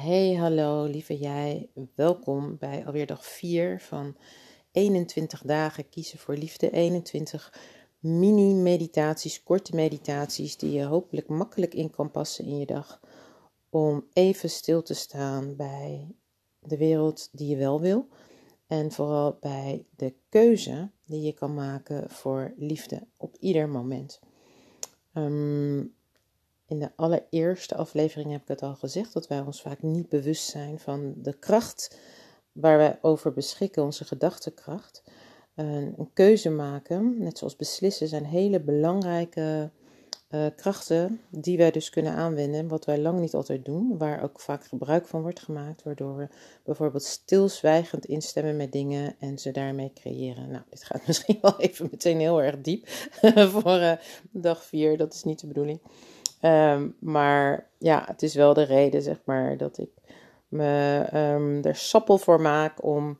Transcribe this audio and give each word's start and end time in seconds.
Hey, 0.00 0.34
hallo 0.34 0.84
lieve 0.84 1.18
jij. 1.18 1.70
Welkom 1.94 2.56
bij 2.58 2.86
alweer 2.86 3.06
dag 3.06 3.26
4 3.26 3.80
van 3.80 4.16
21 4.72 5.42
dagen 5.42 5.88
kiezen 5.88 6.18
voor 6.18 6.34
liefde. 6.34 6.70
21 6.70 7.54
mini-meditaties, 7.98 9.42
korte 9.42 9.74
meditaties 9.74 10.56
die 10.56 10.72
je 10.72 10.84
hopelijk 10.84 11.28
makkelijk 11.28 11.74
in 11.74 11.90
kan 11.90 12.10
passen 12.10 12.44
in 12.44 12.58
je 12.58 12.66
dag. 12.66 13.00
Om 13.70 14.06
even 14.12 14.50
stil 14.50 14.82
te 14.82 14.94
staan 14.94 15.56
bij 15.56 16.14
de 16.60 16.76
wereld 16.76 17.28
die 17.32 17.48
je 17.48 17.56
wel 17.56 17.80
wil. 17.80 18.08
En 18.66 18.92
vooral 18.92 19.36
bij 19.40 19.86
de 19.96 20.14
keuze 20.28 20.90
die 21.06 21.22
je 21.22 21.32
kan 21.32 21.54
maken 21.54 22.10
voor 22.10 22.54
liefde 22.56 23.06
op 23.16 23.36
ieder 23.40 23.68
moment. 23.68 24.20
Um, 25.14 25.94
in 26.70 26.78
de 26.78 26.90
allereerste 26.96 27.76
aflevering 27.76 28.30
heb 28.30 28.42
ik 28.42 28.48
het 28.48 28.62
al 28.62 28.74
gezegd 28.74 29.12
dat 29.12 29.26
wij 29.26 29.40
ons 29.40 29.62
vaak 29.62 29.82
niet 29.82 30.08
bewust 30.08 30.50
zijn 30.50 30.78
van 30.78 31.14
de 31.16 31.32
kracht 31.32 31.98
waar 32.52 32.76
wij 32.76 32.98
over 33.02 33.32
beschikken, 33.32 33.82
onze 33.82 34.04
gedachtekracht. 34.04 35.02
Een, 35.54 36.10
keuze 36.12 36.50
maken, 36.50 37.14
net 37.18 37.38
zoals 37.38 37.56
beslissen, 37.56 38.08
zijn 38.08 38.24
hele 38.24 38.60
belangrijke 38.60 39.70
uh, 40.30 40.46
krachten 40.56 41.20
die 41.30 41.56
wij 41.56 41.70
dus 41.70 41.90
kunnen 41.90 42.12
aanwenden, 42.12 42.68
wat 42.68 42.84
wij 42.84 42.98
lang 42.98 43.20
niet 43.20 43.34
altijd 43.34 43.64
doen, 43.64 43.98
waar 43.98 44.22
ook 44.22 44.40
vaak 44.40 44.64
gebruik 44.64 45.06
van 45.06 45.22
wordt 45.22 45.40
gemaakt, 45.40 45.82
waardoor 45.82 46.16
we 46.16 46.28
bijvoorbeeld 46.64 47.02
stilzwijgend 47.02 48.04
instemmen 48.04 48.56
met 48.56 48.72
dingen 48.72 49.14
en 49.18 49.38
ze 49.38 49.50
daarmee 49.50 49.92
creëren. 49.94 50.50
Nou, 50.50 50.62
dit 50.70 50.84
gaat 50.84 51.06
misschien 51.06 51.38
wel 51.40 51.60
even 51.60 51.88
meteen 51.90 52.18
heel 52.18 52.42
erg 52.42 52.60
diep 52.60 52.88
voor 53.54 53.78
uh, 53.78 53.92
dag 54.30 54.64
4, 54.64 54.96
dat 54.96 55.14
is 55.14 55.24
niet 55.24 55.40
de 55.40 55.46
bedoeling. 55.46 55.80
Um, 56.42 56.96
maar 56.98 57.66
ja, 57.78 58.02
het 58.06 58.22
is 58.22 58.34
wel 58.34 58.54
de 58.54 58.62
reden, 58.62 59.02
zeg 59.02 59.20
maar, 59.24 59.56
dat 59.56 59.78
ik 59.78 59.90
me 60.48 61.06
um, 61.14 61.64
er 61.64 61.76
sappel 61.76 62.18
voor 62.18 62.40
maak 62.40 62.84
om 62.84 63.18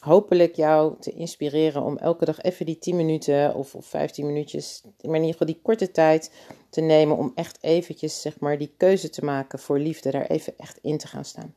hopelijk 0.00 0.54
jou 0.54 0.94
te 1.00 1.12
inspireren 1.12 1.82
om 1.82 1.96
elke 1.96 2.24
dag 2.24 2.40
even 2.40 2.66
die 2.66 2.78
10 2.78 2.96
minuten 2.96 3.54
of, 3.54 3.74
of 3.74 3.86
15 3.86 4.26
minuutjes, 4.26 4.82
maar 4.84 5.14
in 5.14 5.14
ieder 5.14 5.30
geval 5.30 5.46
die 5.46 5.60
korte 5.62 5.90
tijd 5.90 6.32
te 6.70 6.80
nemen 6.80 7.16
om 7.16 7.32
echt 7.34 7.58
eventjes, 7.60 8.20
zeg 8.20 8.40
maar, 8.40 8.58
die 8.58 8.74
keuze 8.76 9.10
te 9.10 9.24
maken 9.24 9.58
voor 9.58 9.78
liefde, 9.78 10.10
daar 10.10 10.26
even 10.26 10.54
echt 10.56 10.78
in 10.82 10.98
te 10.98 11.06
gaan 11.06 11.24
staan. 11.24 11.54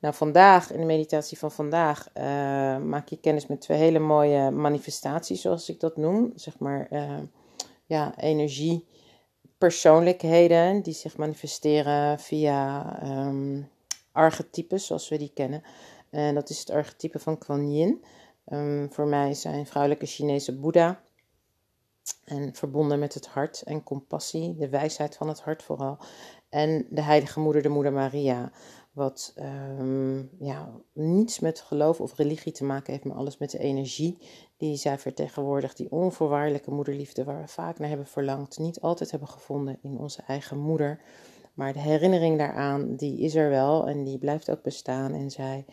Nou, 0.00 0.14
vandaag, 0.14 0.72
in 0.72 0.80
de 0.80 0.86
meditatie 0.86 1.38
van 1.38 1.52
vandaag, 1.52 2.08
uh, 2.16 2.22
maak 2.78 3.08
je 3.08 3.20
kennis 3.20 3.46
met 3.46 3.60
twee 3.60 3.78
hele 3.78 3.98
mooie 3.98 4.50
manifestaties, 4.50 5.40
zoals 5.40 5.68
ik 5.68 5.80
dat 5.80 5.96
noem. 5.96 6.32
Zeg 6.34 6.58
maar, 6.58 6.88
uh, 6.90 7.18
ja, 7.86 8.18
energie 8.18 8.86
persoonlijkheden 9.58 10.82
die 10.82 10.94
zich 10.94 11.16
manifesteren 11.16 12.18
via 12.18 12.96
um, 13.02 13.68
archetypes 14.12 14.86
zoals 14.86 15.08
we 15.08 15.18
die 15.18 15.30
kennen. 15.34 15.62
En 16.10 16.34
dat 16.34 16.50
is 16.50 16.58
het 16.58 16.70
archetype 16.70 17.18
van 17.18 17.38
Kuan 17.38 17.72
Yin. 17.72 18.04
Um, 18.46 18.92
voor 18.92 19.06
mij 19.06 19.34
zijn 19.34 19.66
vrouwelijke 19.66 20.06
Chinese 20.06 20.58
Boeddha. 20.58 21.00
En 22.24 22.54
verbonden 22.54 22.98
met 22.98 23.14
het 23.14 23.26
hart 23.26 23.62
en 23.62 23.82
compassie, 23.82 24.56
de 24.56 24.68
wijsheid 24.68 25.16
van 25.16 25.28
het 25.28 25.40
hart 25.40 25.62
vooral. 25.62 25.98
En 26.48 26.86
de 26.90 27.02
heilige 27.02 27.40
moeder, 27.40 27.62
de 27.62 27.68
moeder 27.68 27.92
Maria. 27.92 28.52
Wat 28.98 29.34
um, 29.78 30.30
ja, 30.38 30.70
niets 30.92 31.38
met 31.38 31.60
geloof 31.60 32.00
of 32.00 32.16
religie 32.16 32.52
te 32.52 32.64
maken 32.64 32.92
heeft, 32.92 33.04
maar 33.04 33.16
alles 33.16 33.38
met 33.38 33.50
de 33.50 33.58
energie 33.58 34.18
die 34.56 34.76
zij 34.76 34.98
vertegenwoordigt. 34.98 35.76
Die 35.76 35.90
onvoorwaardelijke 35.90 36.70
moederliefde 36.70 37.24
waar 37.24 37.40
we 37.40 37.48
vaak 37.48 37.78
naar 37.78 37.88
hebben 37.88 38.06
verlangd. 38.06 38.58
Niet 38.58 38.80
altijd 38.80 39.10
hebben 39.10 39.28
gevonden 39.28 39.78
in 39.82 39.98
onze 39.98 40.22
eigen 40.26 40.58
moeder. 40.58 41.00
Maar 41.54 41.72
de 41.72 41.78
herinnering 41.78 42.38
daaraan, 42.38 42.96
die 42.96 43.18
is 43.18 43.34
er 43.34 43.50
wel 43.50 43.86
en 43.86 44.04
die 44.04 44.18
blijft 44.18 44.50
ook 44.50 44.62
bestaan. 44.62 45.12
En 45.12 45.30
zij, 45.30 45.64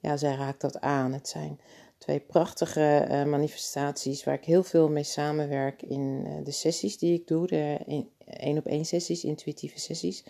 ja, 0.00 0.16
zij 0.16 0.34
raakt 0.34 0.60
dat 0.60 0.80
aan. 0.80 1.12
Het 1.12 1.28
zijn 1.28 1.60
twee 1.98 2.20
prachtige 2.20 3.06
uh, 3.10 3.24
manifestaties 3.24 4.24
waar 4.24 4.34
ik 4.34 4.44
heel 4.44 4.62
veel 4.62 4.88
mee 4.88 5.02
samenwerk 5.02 5.82
in 5.82 6.24
uh, 6.26 6.44
de 6.44 6.50
sessies 6.50 6.98
die 6.98 7.14
ik 7.14 7.26
doe. 7.26 7.46
De 7.46 7.78
één 8.26 8.58
op 8.58 8.66
één 8.66 8.84
sessies, 8.84 9.24
intuïtieve 9.24 9.80
sessies. 9.80 10.24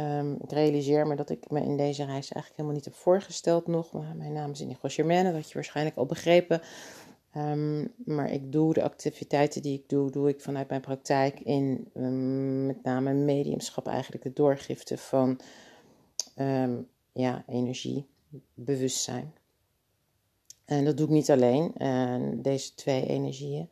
Um, 0.00 0.34
ik 0.42 0.52
realiseer 0.52 1.06
me 1.06 1.16
dat 1.16 1.30
ik 1.30 1.50
me 1.50 1.62
in 1.62 1.76
deze 1.76 2.04
reis 2.04 2.32
eigenlijk 2.32 2.50
helemaal 2.50 2.74
niet 2.74 2.84
heb 2.84 2.94
voorgesteld 2.94 3.66
nog. 3.66 3.92
Maar 3.92 4.16
mijn 4.16 4.32
naam 4.32 4.50
is 4.50 4.60
Inigo 4.60 4.88
Germaine, 4.88 5.24
dat 5.24 5.34
had 5.34 5.48
je 5.48 5.54
waarschijnlijk 5.54 5.96
al 5.96 6.06
begrepen. 6.06 6.60
Um, 7.36 7.92
maar 8.04 8.32
ik 8.32 8.52
doe 8.52 8.72
de 8.72 8.82
activiteiten 8.82 9.62
die 9.62 9.78
ik 9.78 9.88
doe, 9.88 10.10
doe 10.10 10.28
ik 10.28 10.40
vanuit 10.40 10.68
mijn 10.68 10.80
praktijk 10.80 11.40
in 11.40 11.90
um, 11.94 12.66
met 12.66 12.82
name 12.82 13.12
mediumschap 13.12 13.86
eigenlijk 13.86 14.24
het 14.24 14.36
doorgifte 14.36 14.98
van 14.98 15.40
ja, 17.12 17.44
energie, 17.46 18.06
bewustzijn. 18.54 19.34
En 20.64 20.84
dat 20.84 20.96
doe 20.96 21.06
ik 21.06 21.12
niet 21.12 21.30
alleen. 21.30 21.74
En 21.74 22.42
deze 22.42 22.74
twee 22.74 23.06
energieën, 23.06 23.70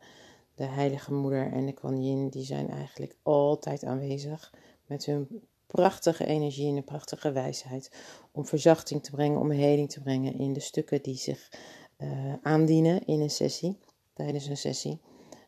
de 0.55 0.65
Heilige 0.65 1.13
Moeder 1.13 1.51
en 1.51 1.65
de 1.65 1.73
Kuan 1.73 2.03
Yin, 2.03 2.29
die 2.29 2.43
zijn 2.43 2.69
eigenlijk 2.69 3.15
altijd 3.23 3.83
aanwezig 3.83 4.53
met 4.85 5.05
hun 5.05 5.27
prachtige 5.67 6.25
energie 6.25 6.69
en 6.69 6.75
een 6.75 6.83
prachtige 6.83 7.31
wijsheid. 7.31 7.91
Om 8.31 8.45
verzachting 8.45 9.03
te 9.03 9.11
brengen, 9.11 9.39
om 9.39 9.51
heling 9.51 9.89
te 9.89 10.01
brengen 10.01 10.39
in 10.39 10.53
de 10.53 10.59
stukken 10.59 11.01
die 11.01 11.17
zich 11.17 11.51
uh, 11.97 12.33
aandienen 12.41 13.05
in 13.05 13.21
een 13.21 13.29
sessie, 13.29 13.77
tijdens 14.13 14.47
een 14.47 14.57
sessie. 14.57 14.99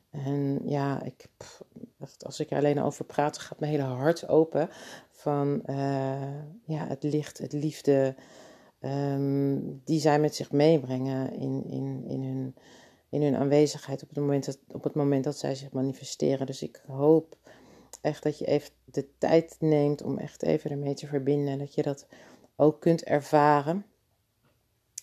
En 0.09 0.61
ja, 0.65 1.03
ik, 1.03 1.27
als 2.19 2.39
ik 2.39 2.51
er 2.51 2.57
alleen 2.57 2.81
over 2.81 3.05
praat, 3.05 3.37
gaat 3.37 3.59
mijn 3.59 3.71
hele 3.71 3.83
hart 3.83 4.27
open 4.27 4.69
van 5.09 5.61
uh, 5.65 6.41
ja, 6.65 6.87
het 6.87 7.03
licht, 7.03 7.37
het 7.37 7.53
liefde, 7.53 8.15
um, 8.81 9.81
die 9.85 9.99
zij 9.99 10.19
met 10.19 10.35
zich 10.35 10.51
meebrengen 10.51 11.33
in, 11.33 11.63
in, 11.67 12.03
in, 12.07 12.23
hun, 12.23 12.55
in 13.09 13.21
hun 13.21 13.35
aanwezigheid 13.35 14.03
op 14.03 14.09
het, 14.09 14.17
moment 14.17 14.45
dat, 14.45 14.59
op 14.71 14.83
het 14.83 14.95
moment 14.95 15.23
dat 15.23 15.37
zij 15.37 15.55
zich 15.55 15.71
manifesteren. 15.71 16.45
Dus 16.45 16.61
ik 16.61 16.83
hoop 16.87 17.37
echt 18.01 18.23
dat 18.23 18.37
je 18.37 18.45
even 18.45 18.71
de 18.91 19.07
tijd 19.17 19.55
neemt 19.59 20.01
om 20.01 20.17
echt 20.17 20.43
even 20.43 20.71
ermee 20.71 20.93
te 20.93 21.07
verbinden. 21.07 21.59
Dat 21.59 21.73
je 21.73 21.81
dat 21.81 22.07
ook 22.55 22.81
kunt 22.81 23.03
ervaren. 23.03 23.85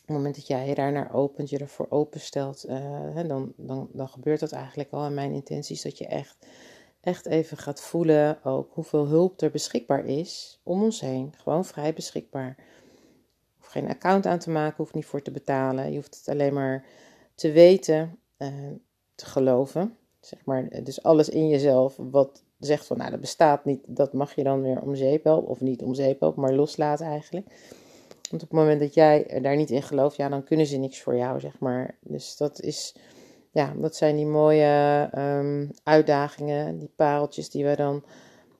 Op 0.06 0.12
het 0.12 0.16
moment 0.16 0.34
dat 0.34 0.46
jij 0.46 0.69
je 0.69 0.75
daar 0.75 0.93
naar 0.93 1.14
opent, 1.14 1.50
je 1.50 1.58
ervoor 1.58 1.87
openstelt, 1.88 2.69
uh, 2.69 3.28
dan, 3.28 3.52
dan, 3.56 3.88
dan 3.93 4.08
gebeurt 4.08 4.40
dat 4.40 4.52
eigenlijk 4.52 4.90
al. 4.90 5.05
En 5.05 5.14
mijn 5.14 5.32
intentie 5.32 5.76
is 5.76 5.82
dat 5.82 5.99
je 5.99 6.06
echt, 6.06 6.46
echt 7.00 7.26
even 7.26 7.56
gaat 7.56 7.81
voelen 7.81 8.44
ook 8.44 8.70
hoeveel 8.75 9.06
hulp 9.06 9.40
er 9.40 9.50
beschikbaar 9.50 10.05
is 10.05 10.60
om 10.62 10.82
ons 10.82 11.00
heen. 11.00 11.32
Gewoon 11.37 11.64
vrij 11.64 11.93
beschikbaar. 11.93 12.55
Je 12.56 13.52
hoeft 13.56 13.70
geen 13.70 13.88
account 13.88 14.26
aan 14.26 14.38
te 14.38 14.50
maken, 14.50 14.76
hoeft 14.76 14.94
niet 14.94 15.06
voor 15.06 15.22
te 15.22 15.31
betalen. 15.31 15.90
Je 15.90 15.96
hoeft 15.96 16.16
het 16.16 16.28
alleen 16.28 16.55
maar 16.55 16.84
te 17.34 17.52
weten, 17.52 18.19
uh, 18.38 18.49
te 19.14 19.26
geloven. 19.26 19.96
Zeg 20.26 20.44
maar, 20.44 20.69
dus 20.82 21.02
alles 21.02 21.28
in 21.28 21.49
jezelf 21.49 21.96
wat 22.11 22.43
zegt 22.58 22.87
van 22.87 22.96
nou 22.96 23.11
dat 23.11 23.20
bestaat 23.20 23.64
niet, 23.64 23.81
dat 23.87 24.12
mag 24.12 24.34
je 24.34 24.43
dan 24.43 24.62
weer 24.62 24.82
om 24.82 24.94
helpen. 24.94 25.46
Of 25.46 25.61
niet 25.61 25.82
om 25.82 25.94
zeep 25.94 26.20
helpen, 26.20 26.43
maar 26.43 26.52
loslaten 26.52 27.06
eigenlijk. 27.06 27.46
Want 28.31 28.43
op 28.43 28.49
het 28.49 28.58
moment 28.58 28.81
dat 28.81 28.94
jij 28.94 29.40
daar 29.43 29.56
niet 29.56 29.70
in 29.70 29.82
gelooft, 29.82 30.17
ja, 30.17 30.28
dan 30.28 30.44
kunnen 30.44 30.67
ze 30.67 30.76
niks 30.76 31.00
voor 31.02 31.17
jou, 31.17 31.40
zeg 31.40 31.58
maar. 31.58 31.99
Dus 32.00 32.37
dat 32.37 32.61
is, 32.61 32.94
ja, 33.50 33.75
dat 33.76 33.96
zijn 33.96 34.17
die 34.17 34.26
mooie 34.26 35.08
um, 35.19 35.70
uitdagingen, 35.82 36.79
die 36.79 36.90
pareltjes 36.96 37.50
die 37.50 37.64
we 37.64 37.76
dan 37.76 38.05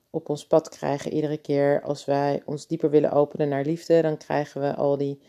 op 0.09 0.29
ons 0.29 0.47
pad 0.47 0.69
krijgen. 0.69 1.13
Iedere 1.13 1.37
keer 1.37 1.81
als 1.81 2.05
wij 2.05 2.41
ons 2.45 2.67
dieper 2.67 2.89
willen 2.89 3.11
openen 3.11 3.49
naar 3.49 3.65
liefde, 3.65 4.01
dan 4.01 4.17
krijgen 4.17 4.61
we 4.61 4.75
al 4.75 4.97
die 4.97 5.19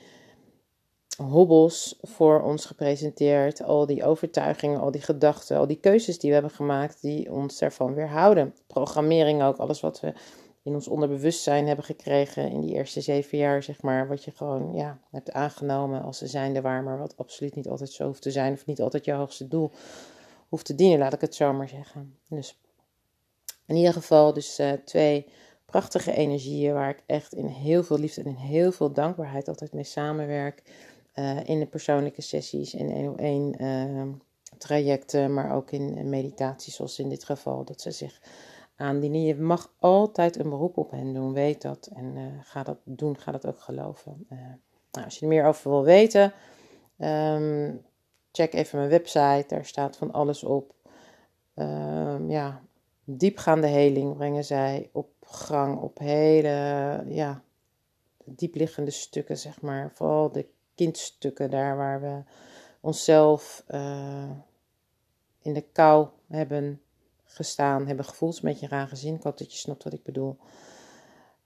hobbels 1.22 1.98
voor 2.02 2.42
ons 2.42 2.64
gepresenteerd. 2.64 3.62
Al 3.62 3.86
die 3.86 4.04
overtuigingen, 4.04 4.80
al 4.80 4.90
die 4.90 5.00
gedachten, 5.00 5.56
al 5.56 5.66
die 5.66 5.80
keuzes 5.80 6.18
die 6.18 6.28
we 6.28 6.34
hebben 6.34 6.54
gemaakt, 6.54 7.00
die 7.02 7.32
ons 7.32 7.58
daarvan 7.58 7.94
weerhouden. 7.94 8.54
Programmering 8.66 9.42
ook, 9.42 9.56
alles 9.56 9.80
wat 9.80 10.00
we 10.00 10.12
in 10.62 10.74
ons 10.74 10.88
onderbewustzijn 10.88 11.66
hebben 11.66 11.84
gekregen 11.84 12.50
in 12.50 12.60
die 12.60 12.74
eerste 12.74 13.00
zeven 13.00 13.38
jaar, 13.38 13.62
zeg 13.62 13.82
maar. 13.82 14.08
Wat 14.08 14.24
je 14.24 14.30
gewoon 14.30 14.74
ja, 14.74 14.98
hebt 15.10 15.32
aangenomen 15.32 16.02
als 16.02 16.18
ze 16.18 16.26
zijnde 16.26 16.60
waar, 16.60 16.82
maar 16.82 16.98
wat 16.98 17.16
absoluut 17.16 17.54
niet 17.54 17.68
altijd 17.68 17.90
zo 17.90 18.06
hoeft 18.06 18.22
te 18.22 18.30
zijn. 18.30 18.52
Of 18.52 18.66
niet 18.66 18.80
altijd 18.80 19.04
je 19.04 19.12
hoogste 19.12 19.48
doel 19.48 19.70
hoeft 20.48 20.64
te 20.64 20.74
dienen, 20.74 20.98
laat 20.98 21.12
ik 21.12 21.20
het 21.20 21.34
zo 21.34 21.52
maar 21.52 21.68
zeggen. 21.68 22.16
Dus 22.28 22.58
in 23.66 23.76
ieder 23.76 23.92
geval 23.92 24.32
dus 24.32 24.60
uh, 24.60 24.72
twee 24.72 25.26
prachtige 25.64 26.12
energieën 26.12 26.74
waar 26.74 26.90
ik 26.90 27.02
echt 27.06 27.34
in 27.34 27.46
heel 27.46 27.82
veel 27.82 27.98
liefde 27.98 28.20
en 28.20 28.26
in 28.26 28.34
heel 28.34 28.72
veel 28.72 28.92
dankbaarheid 28.92 29.48
altijd 29.48 29.72
mee 29.72 29.84
samenwerk. 29.84 30.62
Uh, 31.18 31.44
in 31.44 31.58
de 31.58 31.66
persoonlijke 31.66 32.22
sessies, 32.22 32.74
in 32.74 32.90
één 32.90 33.08
op 33.08 33.18
één 33.18 33.62
uh, 33.62 34.02
trajecten, 34.58 35.34
maar 35.34 35.54
ook 35.54 35.70
in 35.70 36.08
meditaties 36.08 36.76
zoals 36.76 36.98
in 36.98 37.08
dit 37.08 37.24
geval. 37.24 37.64
Dat 37.64 37.80
ze 37.80 37.90
zich 37.90 38.20
aandienen. 38.76 39.22
Je 39.22 39.36
mag 39.36 39.72
altijd 39.78 40.38
een 40.38 40.48
beroep 40.48 40.76
op 40.76 40.90
hen 40.90 41.14
doen, 41.14 41.32
weet 41.32 41.62
dat. 41.62 41.90
En 41.94 42.16
uh, 42.16 42.26
ga 42.42 42.62
dat 42.62 42.78
doen, 42.84 43.18
ga 43.18 43.32
dat 43.32 43.46
ook 43.46 43.60
geloven. 43.60 44.26
nou, 44.90 45.04
als 45.04 45.14
je 45.14 45.20
er 45.20 45.28
meer 45.28 45.44
over 45.44 45.70
wil 45.70 45.84
weten, 45.84 46.32
um, 46.98 47.82
check 48.32 48.52
even 48.52 48.78
mijn 48.78 48.90
website, 48.90 49.44
daar 49.48 49.64
staat 49.64 49.96
van 49.96 50.12
alles 50.12 50.44
op. 50.44 50.74
Um, 51.54 52.30
ja, 52.30 52.62
diepgaande 53.04 53.66
heling 53.66 54.16
brengen 54.16 54.44
zij 54.44 54.90
op 54.92 55.08
gang, 55.20 55.80
op 55.80 55.98
hele 55.98 57.04
ja, 57.06 57.42
diepliggende 58.24 58.90
stukken, 58.90 59.38
zeg 59.38 59.60
maar. 59.60 59.90
Vooral 59.94 60.32
de 60.32 60.46
kindstukken, 60.78 61.50
daar 61.50 61.76
waar 61.76 62.00
we 62.00 62.22
onszelf 62.80 63.64
uh, 63.70 64.30
in 65.42 65.52
de 65.52 65.64
kou 65.72 66.08
hebben 66.26 66.80
gestaan, 67.24 67.86
hebben 67.86 68.04
gevoeld. 68.04 68.36
een 68.36 68.42
beetje 68.42 68.68
raar 68.68 68.88
gezien. 68.88 69.14
Ik 69.14 69.22
hoop 69.22 69.38
dat 69.38 69.52
je 69.52 69.58
snapt 69.58 69.84
wat 69.84 69.92
ik 69.92 70.02
bedoel. 70.02 70.36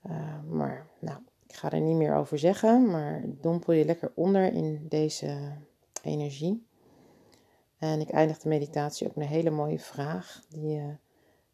Uh, 0.07 0.43
maar 0.49 0.87
nou, 0.99 1.19
ik 1.47 1.55
ga 1.55 1.71
er 1.71 1.81
niet 1.81 1.97
meer 1.97 2.15
over 2.15 2.39
zeggen, 2.39 2.91
maar 2.91 3.23
dompel 3.27 3.73
je 3.73 3.85
lekker 3.85 4.13
onder 4.15 4.53
in 4.53 4.87
deze 4.89 5.53
energie. 6.03 6.67
En 7.79 8.01
ik 8.01 8.11
eindig 8.11 8.39
de 8.39 8.49
meditatie 8.49 9.07
met 9.07 9.17
een 9.17 9.23
hele 9.23 9.51
mooie 9.51 9.79
vraag 9.79 10.43
die 10.49 10.67
je 10.67 10.97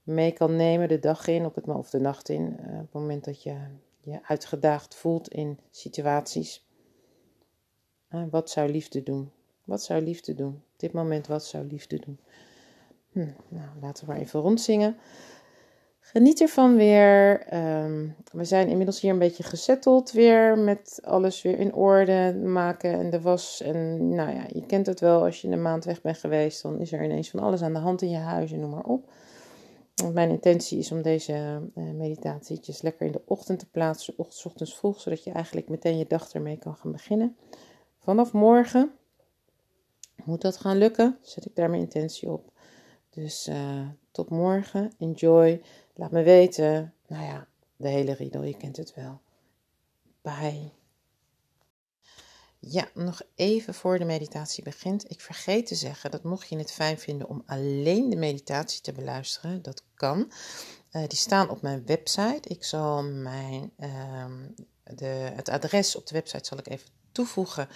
mee 0.02 0.32
kan 0.32 0.56
nemen 0.56 0.88
de 0.88 0.98
dag 0.98 1.26
in 1.26 1.44
op 1.44 1.54
het, 1.54 1.66
of 1.68 1.90
de 1.90 2.00
nacht 2.00 2.28
in. 2.28 2.56
Uh, 2.60 2.74
op 2.74 2.80
het 2.80 2.92
moment 2.92 3.24
dat 3.24 3.42
je 3.42 3.56
je 4.00 4.18
uitgedaagd 4.22 4.94
voelt 4.94 5.28
in 5.28 5.58
situaties. 5.70 6.67
Wat 8.30 8.50
zou 8.50 8.70
liefde 8.70 9.02
doen? 9.02 9.30
Wat 9.64 9.82
zou 9.82 10.02
liefde 10.02 10.34
doen? 10.34 10.54
Op 10.54 10.78
dit 10.78 10.92
moment, 10.92 11.26
wat 11.26 11.44
zou 11.44 11.66
liefde 11.66 11.98
doen? 11.98 12.20
Hm, 13.12 13.28
nou, 13.48 13.68
laten 13.80 14.06
we 14.06 14.12
maar 14.12 14.20
even 14.20 14.40
rondzingen. 14.40 14.96
Geniet 16.00 16.40
ervan 16.40 16.76
weer. 16.76 17.46
Um, 17.84 18.14
we 18.32 18.44
zijn 18.44 18.68
inmiddels 18.68 19.00
hier 19.00 19.12
een 19.12 19.18
beetje 19.18 19.42
gezetteld 19.42 20.12
weer 20.12 20.58
met 20.58 21.00
alles 21.04 21.42
weer 21.42 21.58
in 21.58 21.74
orde 21.74 22.34
maken 22.44 22.92
en 22.92 23.10
de 23.10 23.20
was. 23.20 23.60
En 23.60 24.08
nou 24.14 24.30
ja, 24.30 24.44
je 24.52 24.66
kent 24.66 24.86
het 24.86 25.00
wel 25.00 25.24
als 25.24 25.40
je 25.40 25.48
een 25.48 25.62
maand 25.62 25.84
weg 25.84 26.00
bent 26.00 26.18
geweest, 26.18 26.62
dan 26.62 26.80
is 26.80 26.92
er 26.92 27.04
ineens 27.04 27.30
van 27.30 27.40
alles 27.40 27.62
aan 27.62 27.72
de 27.72 27.78
hand 27.78 28.02
in 28.02 28.10
je 28.10 28.16
huis 28.16 28.52
en 28.52 28.60
noem 28.60 28.70
maar 28.70 28.84
op. 28.84 29.10
Want 29.94 30.14
mijn 30.14 30.30
intentie 30.30 30.78
is 30.78 30.92
om 30.92 31.02
deze 31.02 31.60
uh, 31.74 31.90
meditatietjes 31.90 32.82
lekker 32.82 33.06
in 33.06 33.12
de 33.12 33.22
ochtend 33.24 33.58
te 33.58 33.70
plaatsen, 33.70 34.14
ochtends 34.16 34.76
vroeg, 34.76 35.00
zodat 35.00 35.24
je 35.24 35.32
eigenlijk 35.32 35.68
meteen 35.68 35.98
je 35.98 36.06
dag 36.06 36.32
ermee 36.32 36.58
kan 36.58 36.74
gaan 36.74 36.92
beginnen. 36.92 37.36
Vanaf 38.08 38.32
morgen 38.32 38.92
moet 40.24 40.40
dat 40.40 40.56
gaan 40.56 40.78
lukken, 40.78 41.18
zet 41.22 41.46
ik 41.46 41.54
daar 41.54 41.70
mijn 41.70 41.82
intentie 41.82 42.30
op. 42.30 42.52
Dus 43.10 43.48
uh, 43.48 43.88
tot 44.10 44.28
morgen, 44.28 44.92
enjoy. 44.98 45.62
Laat 45.94 46.10
me 46.10 46.22
weten. 46.22 46.94
Nou 47.06 47.24
ja, 47.24 47.48
de 47.76 47.88
hele 47.88 48.12
riedel, 48.12 48.42
je 48.42 48.56
kent 48.56 48.76
het 48.76 48.94
wel. 48.94 49.20
Bye. 50.22 50.72
Ja, 52.58 52.88
nog 52.94 53.22
even 53.34 53.74
voor 53.74 53.98
de 53.98 54.04
meditatie 54.04 54.64
begint. 54.64 55.10
Ik 55.10 55.20
vergeet 55.20 55.66
te 55.66 55.74
zeggen 55.74 56.10
dat 56.10 56.22
mocht 56.22 56.48
je 56.48 56.58
het 56.58 56.72
fijn 56.72 56.98
vinden 56.98 57.28
om 57.28 57.42
alleen 57.46 58.10
de 58.10 58.16
meditatie 58.16 58.80
te 58.80 58.92
beluisteren, 58.92 59.62
dat 59.62 59.82
kan. 59.94 60.32
Uh, 60.92 61.06
die 61.06 61.18
staan 61.18 61.50
op 61.50 61.62
mijn 61.62 61.86
website. 61.86 62.48
Ik 62.48 62.64
zal 62.64 63.02
mijn, 63.02 63.72
uh, 63.78 64.24
de, 64.82 65.30
het 65.34 65.48
adres 65.48 65.96
op 65.96 66.06
de 66.06 66.14
website 66.14 66.46
zal 66.46 66.58
ik 66.58 66.68
even 66.68 66.97
toevoegen 67.18 67.68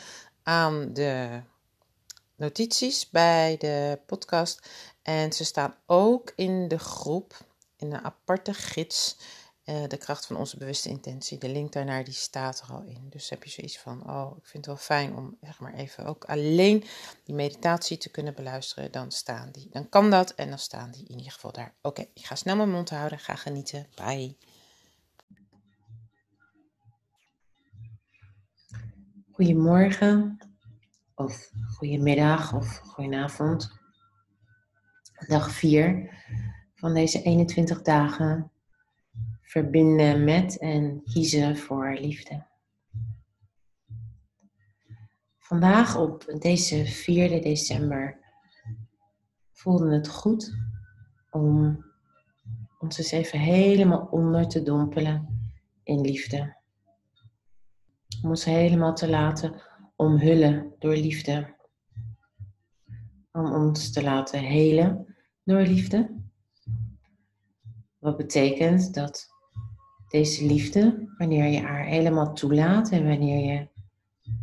aan 0.43 0.93
de 0.93 1.41
notities 2.37 3.11
bij 3.11 3.57
de 3.59 3.99
podcast. 4.07 4.69
En 5.03 5.33
ze 5.33 5.45
staan 5.45 5.75
ook 5.87 6.33
in 6.37 6.69
de 6.69 6.79
groep, 6.79 7.37
in 7.77 7.93
een 7.93 8.05
aparte 8.05 8.55
gids, 8.55 9.17
uh, 9.65 9.89
De 9.89 9.97
kracht 9.97 10.27
van 10.27 10.37
onze 10.37 10.57
bewuste 10.57 10.89
intentie. 10.89 11.39
De 11.39 11.49
link 11.49 11.73
daarnaar 11.73 12.05
die 12.05 12.15
staat 12.15 12.61
er 12.61 12.75
al 12.75 12.83
in. 12.83 13.07
Dus 13.11 13.31
heb 13.31 13.45
je 13.45 13.51
zoiets 13.51 13.79
van, 13.79 14.11
oh, 14.11 14.37
ik 14.37 14.47
vind 14.47 14.67
het 14.67 14.75
wel 14.75 14.85
fijn 14.85 15.17
om 15.17 15.37
zeg 15.41 15.61
maar 15.61 15.75
even 15.75 16.05
ook 16.05 16.25
alleen 16.25 16.85
die 17.25 17.35
meditatie 17.35 17.99
te 17.99 18.11
kunnen 18.11 18.35
beluisteren. 18.35 18.93
Dan 18.93 19.11
staan 19.11 19.51
die, 19.53 19.69
dan 19.71 19.89
kan 19.89 20.11
dat 20.11 20.35
en 20.35 20.49
dan 20.49 20.59
staan 20.59 20.91
die 20.91 21.07
in 21.09 21.17
ieder 21.17 21.33
geval 21.33 21.53
daar. 21.53 21.75
Oké, 21.83 22.07
ik 22.15 22.27
ga 22.27 22.35
snel 22.35 22.57
mijn 22.57 22.71
mond 22.71 22.91
houden, 22.91 23.19
ga 23.19 23.35
genieten. 23.35 23.87
Bye. 23.95 24.37
Goedemorgen, 29.43 30.39
of 31.15 31.51
goedemiddag, 31.77 32.55
of 32.55 32.79
goedenavond 32.79 33.81
dag 35.27 35.51
4 35.51 36.11
van 36.75 36.95
deze 36.95 37.23
21 37.23 37.83
dagen 37.83 38.51
verbinden 39.41 40.25
met 40.25 40.59
en 40.59 41.03
kiezen 41.05 41.57
voor 41.57 41.97
liefde. 42.01 42.47
Vandaag 45.39 45.97
op 45.97 46.35
deze 46.39 46.87
4 46.87 47.43
december 47.43 48.19
voelde 49.53 49.95
het 49.95 50.09
goed 50.09 50.55
om 51.31 51.85
ons 52.79 52.99
eens 52.99 53.11
even 53.11 53.39
helemaal 53.39 54.09
onder 54.11 54.49
te 54.49 54.63
dompelen 54.63 55.51
in 55.83 56.01
liefde. 56.01 56.61
Om 58.23 58.29
ons 58.31 58.45
helemaal 58.45 58.95
te 58.95 59.09
laten 59.09 59.63
omhullen 59.97 60.75
door 60.79 60.97
liefde. 60.97 61.55
Om 63.33 63.53
ons 63.53 63.93
te 63.93 64.03
laten 64.03 64.41
helen 64.41 65.17
door 65.45 65.61
liefde. 65.61 66.21
Wat 67.99 68.17
betekent 68.17 68.95
dat 68.95 69.29
deze 70.09 70.47
liefde, 70.47 71.13
wanneer 71.19 71.47
je 71.47 71.61
haar 71.61 71.85
helemaal 71.85 72.35
toelaat 72.35 72.91
en 72.91 73.09
wanneer 73.09 73.53
je 73.53 73.69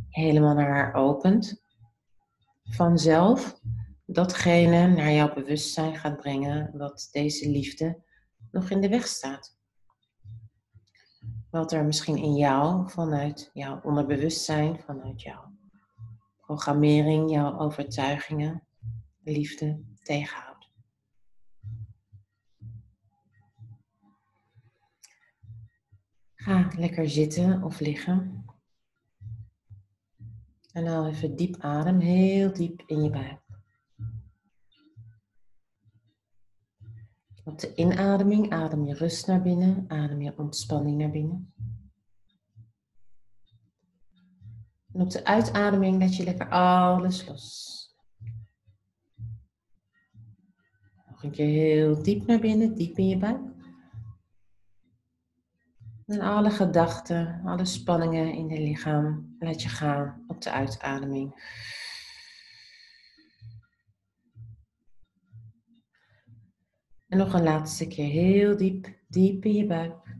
helemaal 0.09 0.53
naar 0.53 0.69
haar 0.69 0.93
opent, 0.93 1.61
vanzelf 2.63 3.59
datgene 4.05 4.87
naar 4.87 5.11
jouw 5.11 5.33
bewustzijn 5.33 5.95
gaat 5.95 6.17
brengen 6.17 6.77
wat 6.77 7.09
deze 7.11 7.49
liefde 7.49 8.03
nog 8.51 8.69
in 8.69 8.81
de 8.81 8.89
weg 8.89 9.07
staat. 9.07 9.58
Wat 11.49 11.71
er 11.71 11.85
misschien 11.85 12.17
in 12.17 12.35
jou, 12.35 12.89
vanuit 12.89 13.49
jouw 13.53 13.79
onderbewustzijn, 13.83 14.79
vanuit 14.79 15.21
jouw 15.21 15.53
programmering, 16.41 17.31
jouw 17.31 17.59
overtuigingen, 17.59 18.63
liefde 19.23 19.83
tegenhoudt. 20.01 20.69
Ga 26.35 26.71
lekker 26.77 27.09
zitten 27.09 27.63
of 27.63 27.79
liggen. 27.79 28.45
En 30.71 30.85
haal 30.85 31.07
even 31.07 31.35
diep 31.35 31.55
adem, 31.59 31.99
heel 31.99 32.53
diep 32.53 32.83
in 32.85 33.03
je 33.03 33.09
buik. 33.09 33.48
Op 37.49 37.59
de 37.59 37.75
inademing 37.75 38.51
adem 38.51 38.85
je 38.85 38.93
rust 38.93 39.27
naar 39.27 39.41
binnen, 39.41 39.85
adem 39.87 40.21
je 40.21 40.37
ontspanning 40.37 40.97
naar 40.97 41.11
binnen. 41.11 41.53
En 44.93 45.01
op 45.01 45.09
de 45.09 45.25
uitademing 45.25 45.99
laat 45.99 46.15
je 46.15 46.23
lekker 46.23 46.49
alles 46.49 47.27
los. 47.27 47.77
Nog 51.09 51.23
een 51.23 51.31
keer 51.31 51.47
heel 51.47 52.03
diep 52.03 52.25
naar 52.25 52.39
binnen, 52.39 52.75
diep 52.75 52.97
in 52.97 53.07
je 53.07 53.17
buik. 53.17 53.41
En 56.05 56.19
alle 56.19 56.49
gedachten, 56.51 57.41
alle 57.45 57.65
spanningen 57.65 58.33
in 58.33 58.47
je 58.47 58.61
lichaam 58.61 59.35
laat 59.39 59.61
je 59.61 59.69
gaan 59.69 60.23
op 60.27 60.41
de 60.41 60.51
uitademing. 60.51 61.33
En 67.09 67.17
nog 67.17 67.33
een 67.33 67.43
laatste 67.43 67.87
keer 67.87 68.09
heel 68.09 68.57
diep, 68.57 68.95
diep 69.07 69.45
in 69.45 69.53
je 69.53 69.65
buik. 69.65 70.17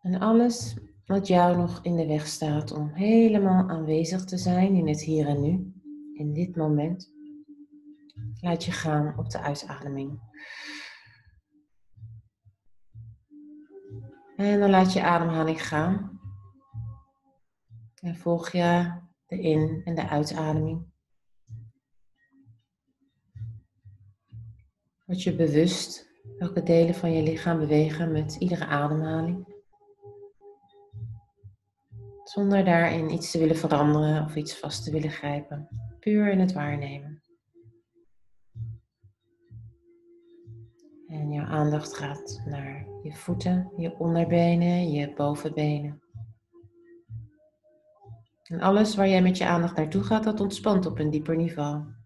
En 0.00 0.18
alles 0.18 0.76
wat 1.04 1.26
jou 1.26 1.56
nog 1.56 1.82
in 1.82 1.96
de 1.96 2.06
weg 2.06 2.26
staat 2.26 2.72
om 2.72 2.88
helemaal 2.88 3.68
aanwezig 3.68 4.24
te 4.24 4.38
zijn 4.38 4.74
in 4.74 4.88
het 4.88 5.02
hier 5.02 5.26
en 5.26 5.40
nu, 5.40 5.72
in 6.14 6.32
dit 6.32 6.56
moment. 6.56 7.12
Laat 8.40 8.64
je 8.64 8.72
gaan 8.72 9.18
op 9.18 9.30
de 9.30 9.40
uitademing. 9.40 10.20
En 14.36 14.60
dan 14.60 14.70
laat 14.70 14.92
je 14.92 15.02
ademhaling 15.02 15.66
gaan. 15.66 16.20
En 17.94 18.16
volg 18.16 18.50
je 18.50 18.92
de 19.26 19.40
in- 19.40 19.80
en 19.84 19.94
de 19.94 20.08
uitademing. 20.08 20.89
Word 25.10 25.22
je 25.22 25.36
bewust 25.36 26.10
welke 26.38 26.62
delen 26.62 26.94
van 26.94 27.12
je 27.12 27.22
lichaam 27.22 27.58
bewegen 27.58 28.12
met 28.12 28.36
iedere 28.38 28.66
ademhaling. 28.66 29.54
Zonder 32.24 32.64
daarin 32.64 33.12
iets 33.12 33.30
te 33.30 33.38
willen 33.38 33.56
veranderen 33.56 34.24
of 34.24 34.36
iets 34.36 34.58
vast 34.58 34.84
te 34.84 34.90
willen 34.90 35.10
grijpen. 35.10 35.68
Puur 36.00 36.30
in 36.30 36.40
het 36.40 36.52
waarnemen. 36.52 37.22
En 41.06 41.32
jouw 41.32 41.46
aandacht 41.46 41.96
gaat 41.96 42.42
naar 42.44 42.86
je 43.02 43.14
voeten, 43.14 43.72
je 43.76 43.98
onderbenen, 43.98 44.90
je 44.90 45.12
bovenbenen. 45.14 46.02
En 48.42 48.60
alles 48.60 48.94
waar 48.94 49.08
jij 49.08 49.22
met 49.22 49.38
je 49.38 49.46
aandacht 49.46 49.76
naartoe 49.76 50.02
gaat, 50.02 50.24
dat 50.24 50.40
ontspant 50.40 50.86
op 50.86 50.98
een 50.98 51.10
dieper 51.10 51.36
niveau. 51.36 51.98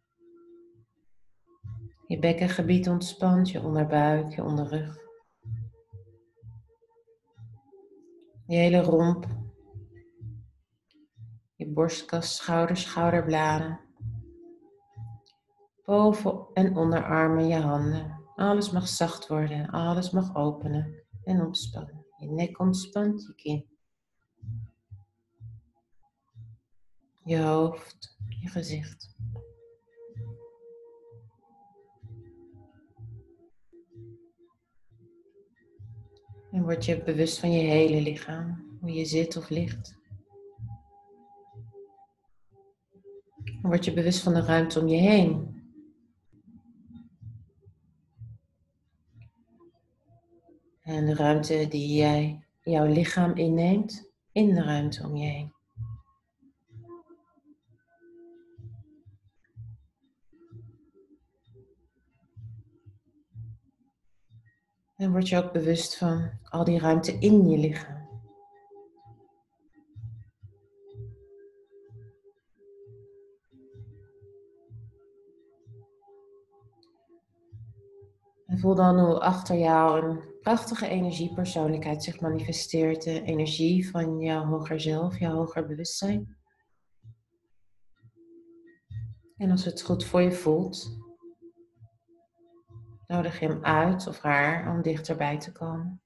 Je 2.07 2.19
bekkengebied 2.19 2.89
ontspant, 2.89 3.51
je 3.51 3.63
onderbuik, 3.63 4.35
je 4.35 4.45
onderrug. 4.45 4.99
Je 8.47 8.57
hele 8.57 8.81
romp. 8.81 9.27
Je 11.57 11.69
borstkas, 11.69 12.37
schouders, 12.37 12.83
schouderbladen. 12.83 13.81
Boven- 15.85 16.47
en 16.53 16.77
onderarmen, 16.77 17.47
je 17.47 17.61
handen. 17.61 18.23
Alles 18.35 18.71
mag 18.71 18.89
zacht 18.89 19.29
worden, 19.29 19.71
alles 19.71 20.11
mag 20.11 20.35
openen 20.35 21.05
en 21.25 21.41
ontspannen. 21.41 22.07
Je 22.19 22.31
nek 22.31 22.59
ontspant, 22.61 23.23
je 23.23 23.35
kin. 23.35 23.67
Je 27.25 27.43
hoofd, 27.43 28.17
je 28.29 28.49
gezicht. 28.49 29.15
En 36.55 36.63
word 36.63 36.85
je 36.85 37.03
bewust 37.03 37.39
van 37.39 37.53
je 37.53 37.59
hele 37.59 38.01
lichaam, 38.01 38.77
hoe 38.81 38.93
je 38.93 39.05
zit 39.05 39.37
of 39.37 39.49
ligt. 39.49 39.99
Word 43.63 43.85
je 43.85 43.93
bewust 43.93 44.23
van 44.23 44.35
de 44.35 44.41
ruimte 44.41 44.81
om 44.81 44.89
je 44.89 44.97
heen. 44.97 45.63
En 50.83 51.07
de 51.07 51.15
ruimte 51.15 51.67
die 51.69 51.97
jij, 51.97 52.47
jouw 52.63 52.87
lichaam 52.87 53.37
inneemt, 53.37 54.11
in 54.33 54.55
de 54.55 54.63
ruimte 54.63 55.05
om 55.05 55.17
je 55.17 55.27
heen. 55.27 55.54
Word 65.15 65.29
je 65.29 65.37
ook 65.37 65.53
bewust 65.53 65.97
van 65.97 66.31
al 66.43 66.65
die 66.65 66.79
ruimte 66.79 67.13
in 67.19 67.49
je 67.49 67.59
lichaam. 67.59 68.03
En 78.47 78.59
voel 78.59 78.75
dan 78.75 78.99
hoe 78.99 79.21
achter 79.21 79.57
jou 79.57 80.05
een 80.05 80.21
prachtige 80.41 80.89
energiepersoonlijkheid 80.89 82.03
zich 82.03 82.21
manifesteert. 82.21 83.03
De 83.03 83.23
energie 83.23 83.91
van 83.91 84.19
jouw 84.19 84.45
hoger 84.45 84.81
zelf, 84.81 85.19
jouw 85.19 85.35
hoger 85.35 85.67
bewustzijn. 85.67 86.37
En 89.37 89.51
als 89.51 89.65
het 89.65 89.83
goed 89.83 90.05
voor 90.05 90.21
je 90.21 90.33
voelt, 90.33 91.04
nodig 93.15 93.39
hem 93.39 93.65
uit 93.65 94.07
of 94.07 94.21
haar 94.21 94.75
om 94.75 94.83
dichterbij 94.83 95.39
te 95.39 95.53
komen. 95.53 96.03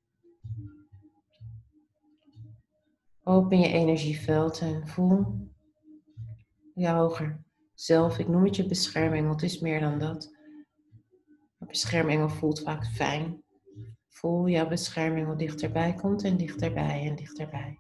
Open 3.22 3.58
je 3.58 3.68
energieveld 3.68 4.60
en 4.60 4.88
voel 4.88 5.48
je 6.74 6.88
hoger 6.88 7.44
zelf. 7.74 8.18
Ik 8.18 8.28
noem 8.28 8.44
het 8.44 8.56
je 8.56 8.66
bescherming, 8.66 9.26
want 9.26 9.40
het 9.40 9.50
is 9.50 9.60
meer 9.60 9.80
dan 9.80 9.98
dat. 9.98 10.36
Maar 11.58 11.68
beschermengel 11.68 12.28
voelt 12.28 12.62
vaak 12.62 12.86
fijn. 12.86 13.42
Voel 14.08 14.48
jouw 14.48 14.68
beschermengel 14.68 15.36
dichterbij 15.36 15.94
komt 15.94 16.24
en 16.24 16.36
dichterbij 16.36 17.08
en 17.08 17.16
dichterbij. 17.16 17.78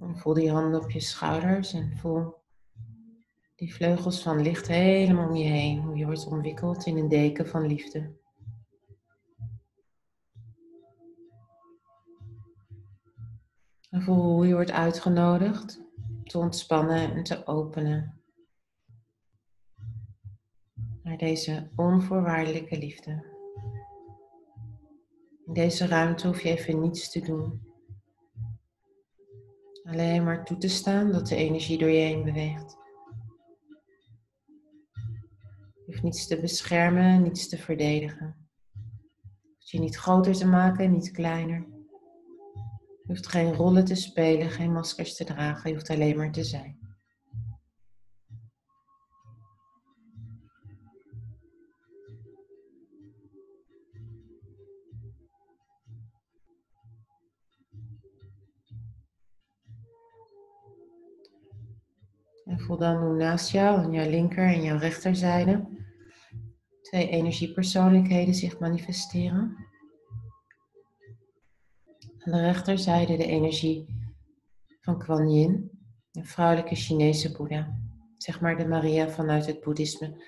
En 0.00 0.16
voel 0.16 0.34
die 0.34 0.50
handen 0.50 0.82
op 0.82 0.90
je 0.90 1.00
schouders 1.00 1.72
en 1.72 1.96
voel 1.96 2.39
die 3.60 3.74
vleugels 3.74 4.22
van 4.22 4.42
licht 4.42 4.68
helemaal 4.68 5.28
om 5.28 5.36
je 5.36 5.48
heen. 5.48 5.80
Hoe 5.80 5.96
je 5.96 6.04
wordt 6.04 6.26
omwikkeld 6.26 6.86
in 6.86 6.96
een 6.96 7.08
deken 7.08 7.48
van 7.48 7.66
liefde. 7.66 8.18
En 13.90 14.02
voel 14.02 14.22
hoe 14.22 14.46
je 14.46 14.54
wordt 14.54 14.70
uitgenodigd 14.70 15.82
te 16.24 16.38
ontspannen 16.38 17.14
en 17.14 17.22
te 17.22 17.46
openen 17.46 18.20
naar 21.02 21.16
deze 21.16 21.70
onvoorwaardelijke 21.76 22.78
liefde. 22.78 23.24
In 25.46 25.52
deze 25.52 25.86
ruimte 25.86 26.26
hoef 26.26 26.40
je 26.40 26.48
even 26.48 26.80
niets 26.80 27.10
te 27.10 27.20
doen. 27.20 27.68
Alleen 29.82 30.24
maar 30.24 30.44
toe 30.44 30.56
te 30.56 30.68
staan 30.68 31.12
dat 31.12 31.26
de 31.26 31.36
energie 31.36 31.78
door 31.78 31.88
je 31.88 32.00
heen 32.00 32.24
beweegt. 32.24 32.79
Je 35.90 35.96
hoeft 35.96 36.08
niets 36.08 36.26
te 36.26 36.40
beschermen, 36.40 37.22
niets 37.22 37.48
te 37.48 37.58
verdedigen. 37.58 38.36
Je 39.42 39.54
hoeft 39.54 39.70
je 39.70 39.78
niet 39.78 39.96
groter 39.96 40.34
te 40.34 40.46
maken, 40.46 40.92
niet 40.92 41.10
kleiner. 41.10 41.66
Je 43.02 43.06
hoeft 43.06 43.26
geen 43.26 43.54
rollen 43.54 43.84
te 43.84 43.94
spelen, 43.94 44.50
geen 44.50 44.72
maskers 44.72 45.16
te 45.16 45.24
dragen. 45.24 45.70
Je 45.70 45.76
hoeft 45.76 45.90
alleen 45.90 46.16
maar 46.16 46.32
te 46.32 46.44
zijn. 46.44 46.78
En 62.44 62.60
voel 62.60 62.78
dan 62.78 62.96
hoe 62.96 63.16
naast 63.16 63.50
jou, 63.50 63.78
aan 63.78 63.92
jouw 63.92 64.10
linker 64.10 64.44
en 64.44 64.62
jouw 64.62 64.78
rechterzijde, 64.78 65.78
twee 66.90 67.08
energiepersoonlijkheden 67.08 68.34
zich 68.34 68.58
manifesteren. 68.58 69.66
Aan 72.18 72.32
de 72.32 72.40
rechterzijde 72.40 73.16
de 73.16 73.26
energie 73.26 73.86
van 74.80 74.98
Kuan 74.98 75.30
Yin, 75.30 75.70
een 76.12 76.26
vrouwelijke 76.26 76.74
Chinese 76.74 77.32
Boeddha. 77.32 77.78
Zeg 78.16 78.40
maar 78.40 78.56
de 78.56 78.68
Maria 78.68 79.08
vanuit 79.08 79.46
het 79.46 79.60
boeddhisme. 79.60 80.24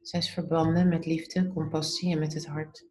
Zij 0.00 0.20
is 0.20 0.30
verbanden 0.30 0.88
met 0.88 1.06
liefde, 1.06 1.48
compassie 1.48 2.12
en 2.12 2.18
met 2.18 2.34
het 2.34 2.46
hart. 2.46 2.86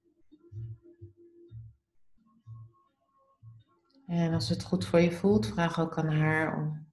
En 4.05 4.34
als 4.34 4.50
het 4.50 4.63
goed 4.63 4.86
voor 4.86 5.00
je 5.00 5.12
voelt, 5.12 5.48
vraag 5.48 5.79
ook 5.79 5.98
aan 5.98 6.12
haar 6.12 6.58
om 6.58 6.88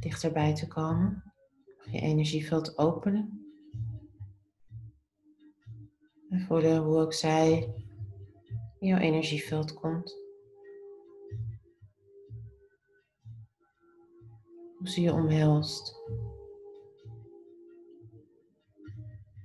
dichterbij 0.00 0.54
te 0.54 0.66
komen. 0.66 1.32
Je 1.90 2.00
energieveld 2.00 2.78
openen. 2.78 3.43
En 6.34 6.40
voelen 6.40 6.82
hoe 6.82 6.96
ook 6.96 7.12
zij 7.12 7.74
in 8.78 8.88
jouw 8.88 8.98
energieveld 8.98 9.74
komt. 9.74 10.16
Hoe 14.78 14.88
ze 14.88 15.00
je 15.00 15.12
omhelst. 15.12 15.94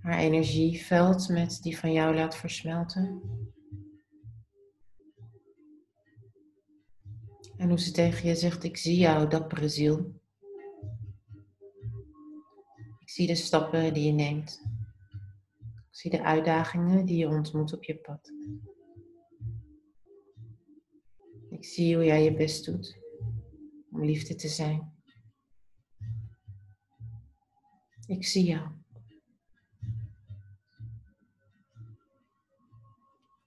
Haar 0.01 0.17
energieveld 0.17 1.29
met 1.29 1.59
die 1.61 1.77
van 1.77 1.91
jou 1.91 2.15
laat 2.15 2.35
versmelten. 2.35 3.21
En 7.57 7.69
hoe 7.69 7.79
ze 7.79 7.91
tegen 7.91 8.27
je 8.27 8.35
zegt, 8.35 8.63
ik 8.63 8.77
zie 8.77 8.97
jou, 8.97 9.29
dappere 9.29 9.69
ziel. 9.69 10.21
Ik 12.99 13.09
zie 13.09 13.27
de 13.27 13.35
stappen 13.35 13.93
die 13.93 14.05
je 14.05 14.11
neemt. 14.11 14.68
Zie 15.99 16.11
de 16.11 16.23
uitdagingen 16.23 17.05
die 17.05 17.17
je 17.17 17.27
ontmoet 17.27 17.73
op 17.73 17.83
je 17.83 17.95
pad. 17.95 18.31
Ik 21.49 21.65
zie 21.65 21.95
hoe 21.95 22.05
jij 22.05 22.23
je 22.23 22.33
best 22.33 22.65
doet 22.65 22.97
om 23.91 24.05
liefde 24.05 24.35
te 24.35 24.47
zijn. 24.47 24.93
Ik 28.05 28.25
zie 28.25 28.43
jou. 28.43 28.69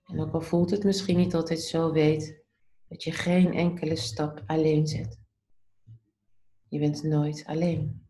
En 0.05 0.21
ook 0.21 0.33
al 0.33 0.41
voelt 0.41 0.71
het 0.71 0.85
misschien 0.85 1.17
niet 1.17 1.35
altijd 1.35 1.61
zo, 1.61 1.93
weet 1.93 2.45
dat 2.89 3.03
je 3.03 3.13
geen 3.13 3.53
enkele 3.53 3.97
stap 3.97 4.43
alleen 4.47 4.87
zet. 4.87 5.21
Je 6.69 6.79
bent 6.79 7.03
nooit 7.03 7.45
alleen. 7.45 8.07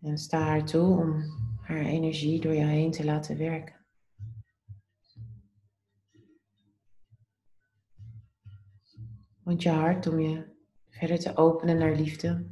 En 0.00 0.18
sta 0.18 0.40
haar 0.40 0.64
toe 0.64 0.98
om 0.98 1.22
haar 1.60 1.84
energie 1.84 2.40
door 2.40 2.54
jou 2.54 2.68
heen 2.68 2.90
te 2.90 3.04
laten 3.04 3.38
werken. 3.38 3.78
Want 9.42 9.62
je 9.62 9.70
hart 9.70 10.06
om 10.06 10.20
je 10.20 10.44
verder 10.88 11.18
te 11.18 11.36
openen 11.36 11.78
naar 11.78 11.94
liefde. 11.94 12.46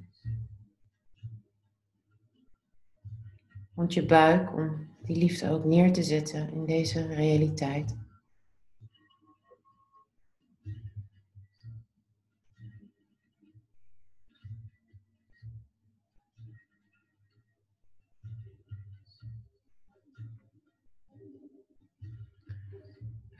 Want 3.74 3.94
je 3.94 4.06
buik 4.06 4.52
om 4.52 4.88
die 5.02 5.16
liefde 5.16 5.50
ook 5.50 5.64
neer 5.64 5.92
te 5.92 6.02
zetten 6.02 6.52
in 6.52 6.66
deze 6.66 7.06
realiteit. 7.06 7.96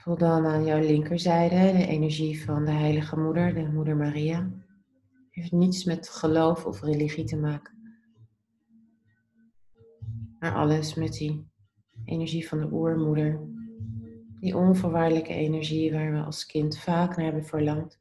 Voel 0.08 0.16
dan 0.16 0.46
aan 0.46 0.64
jouw 0.64 0.80
linkerzijde 0.80 1.78
de 1.78 1.86
energie 1.86 2.44
van 2.44 2.64
de 2.64 2.70
Heilige 2.70 3.18
Moeder, 3.18 3.54
de 3.54 3.68
Moeder 3.72 3.96
Maria. 3.96 4.50
Heeft 5.30 5.52
niets 5.52 5.84
met 5.84 6.08
geloof 6.08 6.66
of 6.66 6.82
religie 6.82 7.24
te 7.24 7.36
maken. 7.36 7.74
Maar 10.38 10.54
alles 10.54 10.94
met 10.94 11.12
die 11.12 11.46
energie 12.04 12.48
van 12.48 12.58
de 12.58 12.72
oermoeder. 12.72 13.40
Die 14.40 14.56
onvoorwaardelijke 14.56 15.34
energie 15.34 15.92
waar 15.92 16.12
we 16.12 16.20
als 16.20 16.46
kind 16.46 16.78
vaak 16.78 17.16
naar 17.16 17.24
hebben 17.24 17.44
verlangd. 17.44 18.00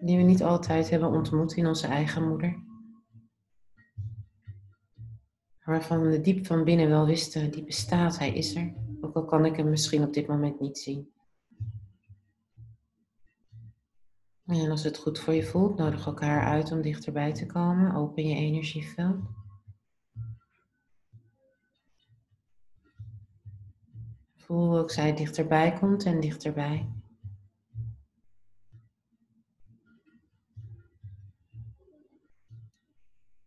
Die 0.00 0.16
we 0.16 0.22
niet 0.22 0.42
altijd 0.42 0.90
hebben 0.90 1.08
ontmoet 1.08 1.56
in 1.56 1.66
onze 1.66 1.86
eigen 1.86 2.28
moeder. 2.28 2.67
Waarvan 5.68 6.00
we 6.00 6.20
diep 6.20 6.46
van 6.46 6.64
binnen 6.64 6.88
wel 6.88 7.06
wisten, 7.06 7.50
die 7.50 7.64
bestaat, 7.64 8.18
hij 8.18 8.32
is 8.32 8.54
er. 8.54 8.74
Ook 9.00 9.14
al 9.14 9.24
kan 9.24 9.44
ik 9.44 9.56
hem 9.56 9.70
misschien 9.70 10.02
op 10.02 10.12
dit 10.12 10.26
moment 10.26 10.60
niet 10.60 10.78
zien. 10.78 11.12
En 14.46 14.70
als 14.70 14.84
het 14.84 14.98
goed 14.98 15.18
voor 15.18 15.34
je 15.34 15.44
voelt, 15.44 15.76
nodig 15.76 16.06
elkaar 16.06 16.44
uit 16.44 16.72
om 16.72 16.82
dichterbij 16.82 17.32
te 17.32 17.46
komen. 17.46 17.94
Open 17.94 18.28
je 18.28 18.34
energieveld. 18.34 19.16
Voel 24.36 24.78
ook 24.78 24.90
zij 24.90 25.14
dichterbij 25.14 25.72
komt 25.72 26.04
en 26.04 26.20
dichterbij. 26.20 26.92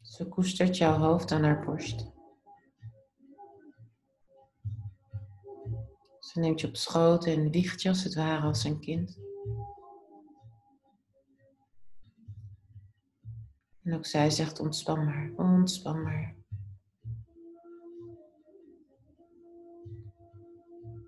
Ze 0.02 0.28
koestert 0.28 0.78
jouw 0.78 0.98
hoofd 0.98 1.32
aan 1.32 1.44
haar 1.44 1.66
borst. 1.66 2.11
Ze 6.32 6.40
neemt 6.40 6.62
je 6.62 6.68
op 6.68 6.76
schoot 6.76 7.26
en 7.26 7.52
wiegt 7.52 7.82
je 7.82 7.90
als 7.90 8.04
het 8.04 8.16
ware 8.16 8.48
als 8.48 8.64
een 8.64 8.80
kind. 8.80 9.20
En 13.84 13.94
ook 13.94 14.06
zij 14.06 14.30
zegt 14.30 14.60
ontspan 14.60 15.06
maar, 15.06 15.32
ontspan 15.36 16.04
maar. 16.04 16.36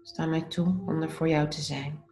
Sta 0.01 0.25
mij 0.25 0.41
toe 0.41 0.67
om 0.85 1.01
er 1.01 1.11
voor 1.11 1.27
jou 1.27 1.49
te 1.49 1.61
zijn. 1.61 2.03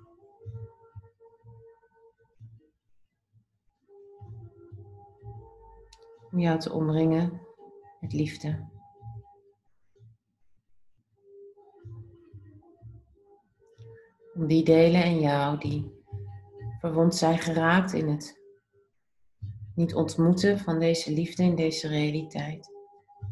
Om 6.31 6.39
jou 6.39 6.59
te 6.59 6.71
omringen 6.71 7.41
met 7.99 8.13
liefde. 8.13 8.70
Om 14.33 14.47
die 14.47 14.63
delen 14.63 15.05
in 15.05 15.19
jou 15.19 15.57
die 15.57 15.91
verwond 16.79 17.15
zijn 17.15 17.39
geraakt 17.39 17.93
in 17.93 18.07
het 18.07 18.39
niet 19.75 19.95
ontmoeten 19.95 20.59
van 20.59 20.79
deze 20.79 21.11
liefde 21.11 21.43
in 21.43 21.55
deze 21.55 21.87
realiteit. 21.87 22.69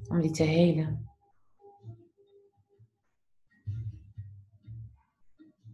Om 0.07 0.21
die 0.21 0.31
te 0.31 0.43
helen. 0.43 1.09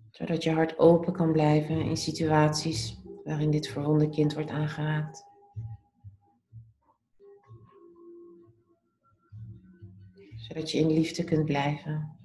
Zodat 0.10 0.44
je 0.44 0.52
hart 0.52 0.80
open 0.80 1.14
kan 1.14 1.32
blijven 1.32 1.82
in 1.82 1.98
situaties 1.98 3.02
waarin 3.24 3.52
dit 3.52 3.68
verwonde 3.68 4.10
kind 4.10 4.34
wordt 4.34 4.50
aangeraakt. 4.50 5.24
Zodat 10.36 10.72
je 10.72 10.78
in 10.78 10.88
liefde 10.88 11.24
kunt 11.24 11.46
blijven. 11.46 12.20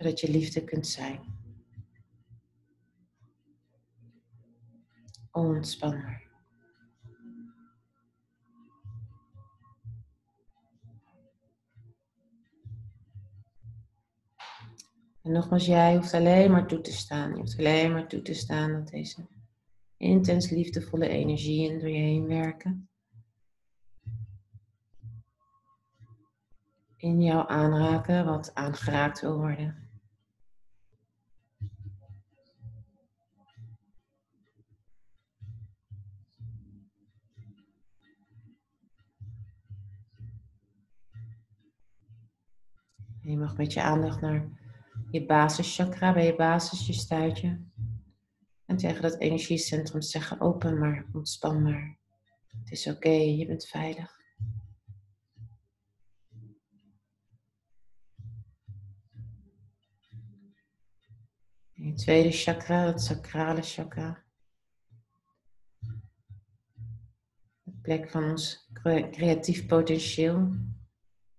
Zodat 0.00 0.20
je 0.20 0.30
liefde 0.30 0.64
kunt 0.64 0.86
zijn. 0.86 1.20
Ontspan 5.30 6.02
maar. 6.02 6.28
En 15.22 15.32
nogmaals, 15.32 15.66
jij 15.66 15.96
hoeft 15.96 16.14
alleen 16.14 16.50
maar 16.50 16.66
toe 16.66 16.80
te 16.80 16.92
staan. 16.92 17.30
Je 17.30 17.36
hoeft 17.36 17.58
alleen 17.58 17.92
maar 17.92 18.08
toe 18.08 18.22
te 18.22 18.34
staan 18.34 18.72
dat 18.72 18.88
deze 18.88 19.26
intens 19.96 20.50
liefdevolle 20.50 21.08
energieën 21.08 21.78
door 21.78 21.88
je 21.88 21.98
heen 21.98 22.26
werken. 22.26 22.88
In 26.96 27.22
jou 27.22 27.48
aanraken 27.48 28.24
wat 28.24 28.54
aangeraakt 28.54 29.20
wil 29.20 29.36
worden. 29.36 29.89
Je 43.22 43.36
mag 43.36 43.56
met 43.56 43.72
je 43.72 43.82
aandacht 43.82 44.20
naar 44.20 44.48
je 45.10 45.26
basischakra, 45.26 46.12
bij 46.12 46.26
je 46.26 46.36
basis, 46.36 46.86
je 46.86 46.92
stuitje. 46.92 47.60
En 48.66 48.76
tegen 48.76 49.02
dat 49.02 49.18
energiecentrum 49.18 50.02
zeggen, 50.02 50.40
open 50.40 50.78
maar, 50.78 51.06
ontspan 51.12 51.62
maar. 51.62 51.98
Het 52.46 52.70
is 52.70 52.86
oké, 52.86 53.08
je 53.08 53.46
bent 53.46 53.66
veilig. 53.66 54.18
En 61.74 61.86
je 61.86 61.92
tweede 61.94 62.30
chakra, 62.30 62.86
het 62.86 63.02
sacrale 63.02 63.62
chakra. 63.62 64.24
De 67.62 67.72
plek 67.82 68.10
van 68.10 68.30
ons 68.30 68.70
creatief 69.10 69.66
potentieel, 69.66 70.36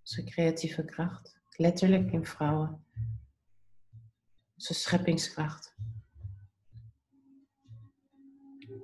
onze 0.00 0.24
creatieve 0.24 0.84
kracht 0.84 1.41
letterlijk 1.56 2.12
in 2.12 2.26
vrouwen. 2.26 2.84
Onze 4.54 4.74
scheppingskracht. 4.74 5.74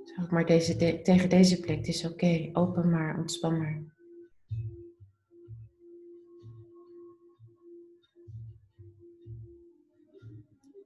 Zeg 0.05 0.31
maar 0.31 0.47
deze, 0.47 1.01
tegen 1.03 1.29
deze 1.29 1.61
plek, 1.61 1.77
het 1.77 1.89
is 1.89 2.05
oké, 2.05 2.51
open 2.53 2.91
maar, 2.91 3.19
ontspan 3.19 3.59
maar. 3.59 3.97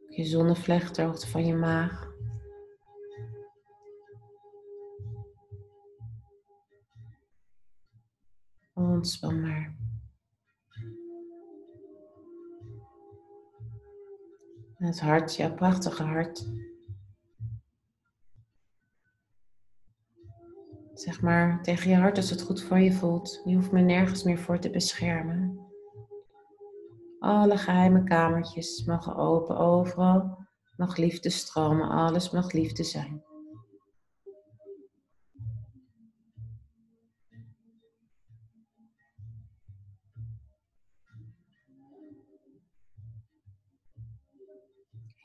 Je 0.09 0.25
zonnevlecht 0.25 0.95
ter 0.95 1.05
hoogte 1.05 1.29
van 1.29 1.47
je 1.47 1.55
maag. 1.55 2.11
Ontspan 8.73 9.41
maar. 9.41 9.82
Het 14.83 15.01
hart, 15.01 15.37
jouw 15.37 15.55
prachtige 15.55 16.03
hart. 16.03 16.47
Zeg 20.95 21.21
maar 21.21 21.63
tegen 21.63 21.91
je 21.91 21.97
hart 21.97 22.17
als 22.17 22.31
het 22.31 22.43
goed 22.43 22.63
voor 22.63 22.79
je 22.79 22.93
voelt. 22.93 23.41
Je 23.45 23.55
hoeft 23.55 23.73
me 23.73 23.81
nergens 23.81 24.23
meer 24.23 24.39
voor 24.39 24.59
te 24.59 24.71
beschermen. 24.71 25.59
Alle 27.19 27.57
geheime 27.57 28.05
kamertjes 28.05 28.85
mogen 28.85 29.17
open, 29.17 29.57
overal 29.57 30.47
mag 30.77 30.97
liefde 30.97 31.31
stromen, 31.31 31.89
alles 31.89 32.31
mag 32.31 32.53
liefde 32.53 32.85
zijn. 32.85 33.23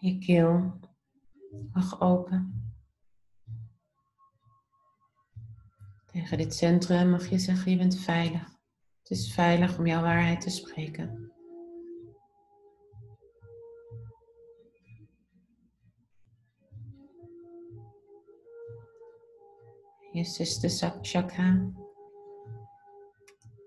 Je 0.08 0.18
keel 0.18 0.80
mag 1.74 2.02
open. 2.02 2.72
Tegen 6.06 6.38
dit 6.38 6.56
centrum 6.56 7.10
mag 7.10 7.30
je 7.30 7.40
zeggen, 7.40 7.72
je 7.72 7.78
bent 7.78 8.00
veilig. 8.00 8.58
Het 9.00 9.10
is 9.10 9.34
veilig 9.34 9.78
om 9.78 9.88
jouw 9.88 10.02
waarheid 10.02 10.42
te 10.42 10.50
spreken. 10.50 11.32
Je 20.12 20.24
zesde 20.24 20.98
chakra. 21.02 21.72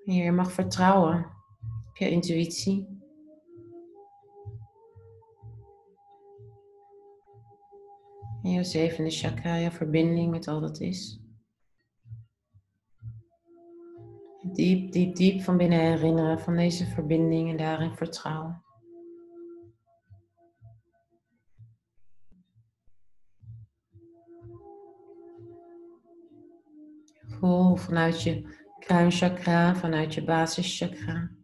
Je 0.05 0.33
mag 0.33 0.53
vertrouwen 0.53 1.25
op 1.89 1.97
je 1.97 2.11
intuïtie. 2.11 3.00
En 8.43 8.51
je 8.51 8.65
zevende 8.65 9.11
chakra, 9.11 9.55
je 9.55 9.71
verbinding 9.71 10.31
met 10.31 10.49
al 10.49 10.61
dat 10.61 10.81
is. 10.81 11.21
Diep, 14.53 14.93
diep, 14.93 15.17
diep 15.17 15.43
van 15.43 15.57
binnen 15.57 15.81
herinneren 15.81 16.41
van 16.41 16.57
deze 16.57 16.87
verbinding 16.87 17.51
en 17.51 17.57
daarin 17.57 17.95
vertrouwen. 17.95 18.63
Voel 27.27 27.77
vanuit 27.77 28.23
je 28.23 28.59
kruinchakra, 28.79 29.75
vanuit 29.75 30.15
je 30.15 30.25
basischakra. 30.25 31.40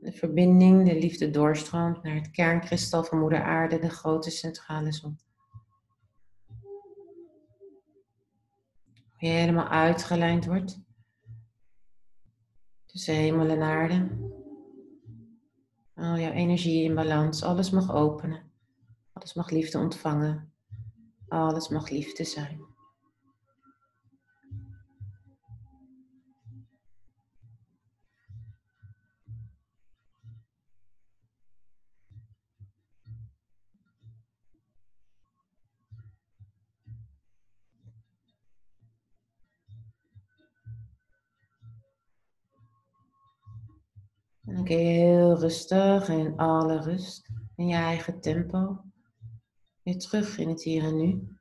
De 0.00 0.12
verbinding, 0.12 0.88
de 0.88 0.98
liefde 0.98 1.30
doorstroomt 1.30 2.02
naar 2.02 2.14
het 2.14 2.30
kernkristal 2.30 3.04
van 3.04 3.18
Moeder 3.18 3.42
Aarde, 3.42 3.78
de 3.78 3.90
grote 3.90 4.30
centrale 4.30 4.92
zon. 4.92 5.18
je 9.20 9.28
helemaal 9.28 9.68
uitgelijnd 9.68 10.46
wordt 10.46 10.80
tussen 12.86 13.14
hemel 13.14 13.48
en 13.48 13.62
aarde. 13.62 14.08
Al 15.94 16.18
jouw 16.18 16.32
energie 16.32 16.84
in 16.84 16.94
balans, 16.94 17.42
alles 17.42 17.70
mag 17.70 17.92
openen. 17.94 18.52
Alles 19.12 19.34
mag 19.34 19.50
liefde 19.50 19.78
ontvangen. 19.78 20.52
Alles 21.28 21.68
mag 21.68 21.90
liefde 21.90 22.24
zijn. 22.24 22.69
En 44.60 44.66
je 44.66 44.82
heel 44.82 45.38
rustig 45.38 46.08
in 46.08 46.36
alle 46.36 46.80
rust, 46.80 47.30
in 47.56 47.66
je 47.66 47.74
eigen 47.74 48.20
tempo, 48.20 48.84
weer 49.82 49.98
terug 49.98 50.38
in 50.38 50.48
het 50.48 50.62
hier 50.62 50.84
en 50.84 50.96
nu. 50.96 51.36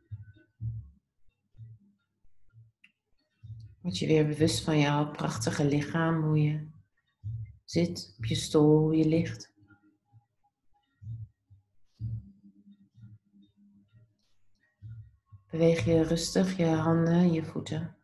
Word 3.81 3.97
je 3.97 4.07
weer 4.07 4.27
bewust 4.27 4.63
van 4.63 4.79
jouw 4.79 5.11
prachtige 5.11 5.65
lichaam, 5.65 6.23
hoe 6.23 6.41
je 6.41 6.67
zit 7.63 8.15
op 8.17 8.25
je 8.25 8.35
stoel, 8.35 8.77
hoe 8.77 8.95
je 8.95 9.07
ligt. 9.07 9.53
Beweeg 15.51 15.85
je 15.85 16.03
rustig 16.03 16.57
je 16.57 16.65
handen, 16.65 17.33
je 17.33 17.43
voeten. 17.43 17.98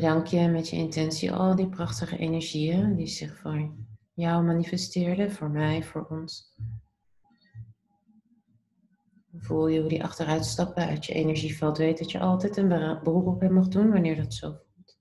Bedank 0.00 0.26
je 0.26 0.48
met 0.48 0.68
je 0.68 0.76
intentie 0.76 1.32
al 1.32 1.56
die 1.56 1.68
prachtige 1.68 2.16
energieën 2.16 2.96
die 2.96 3.06
zich 3.06 3.36
voor 3.36 3.70
jou 4.14 4.44
manifesteerden, 4.44 5.32
voor 5.32 5.50
mij, 5.50 5.82
voor 5.82 6.06
ons. 6.10 6.54
Voel 9.32 9.68
je 9.68 9.80
hoe 9.80 9.88
die 9.88 10.04
achteruit 10.04 10.44
stappen 10.44 10.86
uit 10.86 11.06
je 11.06 11.12
energieveld. 11.12 11.78
Weet 11.78 11.98
dat 11.98 12.10
je 12.10 12.18
altijd 12.18 12.56
een 12.56 12.68
beroep 13.02 13.26
op 13.26 13.40
hem 13.40 13.52
mag 13.52 13.68
doen 13.68 13.90
wanneer 13.90 14.16
dat 14.16 14.34
zo 14.34 14.50
voelt. 14.50 14.98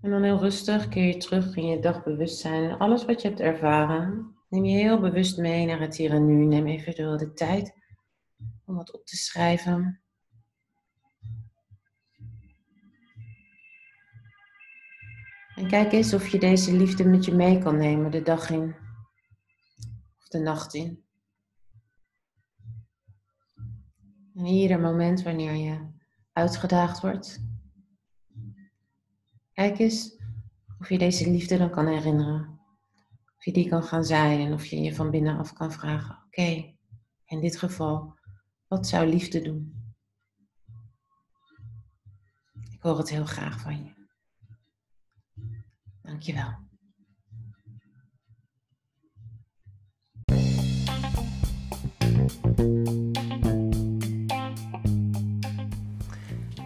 En 0.00 0.10
dan 0.10 0.22
heel 0.22 0.38
rustig 0.38 0.88
keer 0.88 1.06
je 1.06 1.16
terug 1.16 1.56
in 1.56 1.66
je 1.66 1.80
dagbewustzijn 1.80 2.78
alles 2.78 3.04
wat 3.04 3.22
je 3.22 3.28
hebt 3.28 3.40
ervaren 3.40 4.34
Neem 4.54 4.64
je 4.64 4.76
heel 4.76 5.00
bewust 5.00 5.38
mee 5.38 5.66
naar 5.66 5.80
het 5.80 5.96
hier 5.96 6.10
en 6.10 6.26
nu. 6.26 6.44
Neem 6.44 6.66
eventueel 6.66 7.16
de 7.16 7.32
tijd 7.32 7.74
om 8.64 8.74
wat 8.74 8.92
op 8.92 9.06
te 9.06 9.16
schrijven. 9.16 10.00
En 15.54 15.68
kijk 15.68 15.92
eens 15.92 16.14
of 16.14 16.28
je 16.28 16.38
deze 16.38 16.76
liefde 16.76 17.04
met 17.04 17.24
je 17.24 17.32
mee 17.32 17.58
kan 17.58 17.76
nemen 17.76 18.10
de 18.10 18.22
dag 18.22 18.50
in 18.50 18.76
of 20.18 20.28
de 20.28 20.38
nacht 20.38 20.74
in. 20.74 21.04
En 24.34 24.46
ieder 24.46 24.80
moment 24.80 25.22
wanneer 25.22 25.54
je 25.54 25.88
uitgedaagd 26.32 27.00
wordt, 27.00 27.40
kijk 29.52 29.78
eens 29.78 30.16
of 30.78 30.88
je 30.88 30.98
deze 30.98 31.30
liefde 31.30 31.58
dan 31.58 31.70
kan 31.70 31.86
herinneren 31.86 32.53
je 33.44 33.52
die 33.52 33.68
kan 33.68 33.82
gaan 33.82 34.04
zijn 34.04 34.40
en 34.40 34.52
of 34.52 34.66
je 34.66 34.80
je 34.80 34.94
van 34.94 35.10
binnenaf 35.10 35.52
kan 35.52 35.72
vragen: 35.72 36.22
oké, 36.26 36.74
in 37.24 37.40
dit 37.40 37.56
geval, 37.56 38.18
wat 38.66 38.86
zou 38.86 39.06
liefde 39.06 39.42
doen? 39.42 39.82
Ik 42.70 42.80
hoor 42.80 42.98
het 42.98 43.10
heel 43.10 43.26
graag 43.26 43.60
van 43.60 43.84
je. 43.84 43.92
Dankjewel. 46.02 46.62